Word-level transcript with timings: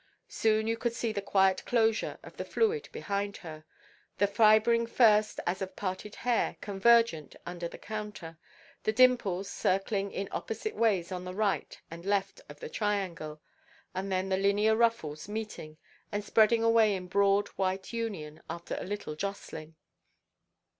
Soon 0.29 0.65
you 0.65 0.77
could 0.77 0.93
see 0.93 1.11
the 1.11 1.21
quiet 1.21 1.63
closure 1.65 2.17
of 2.23 2.37
the 2.37 2.43
fluid 2.43 2.89
behind 2.91 3.37
her, 3.45 3.65
the 4.17 4.25
fibreing 4.25 4.87
first 4.87 5.39
(as 5.45 5.61
of 5.61 5.75
parted 5.75 6.15
hair) 6.25 6.57
convergent 6.59 7.35
under 7.45 7.67
the 7.67 7.77
counter, 7.77 8.39
the 8.81 8.91
dimples 8.91 9.47
circling 9.47 10.11
in 10.11 10.27
opposite 10.31 10.73
ways 10.75 11.11
on 11.11 11.23
the 11.23 11.35
right 11.35 11.79
and 11.91 12.03
left 12.03 12.41
of 12.49 12.59
the 12.59 12.67
triangle, 12.67 13.41
and 13.93 14.11
then 14.11 14.29
the 14.29 14.37
linear 14.37 14.75
ruffles 14.75 15.29
meeting, 15.29 15.77
and 16.11 16.23
spreading 16.23 16.63
away 16.63 16.95
in 16.95 17.05
broad 17.05 17.49
white 17.49 17.93
union, 17.93 18.41
after 18.49 18.75
a 18.79 18.85
little 18.85 19.15
jostling. 19.15 19.75